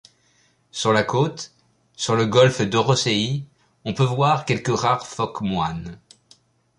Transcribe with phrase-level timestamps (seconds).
[0.71, 1.51] Sur la côte,
[1.95, 3.43] sur le golfe d'Orosei,
[3.85, 5.99] on peut voir quelques rares phoques moines.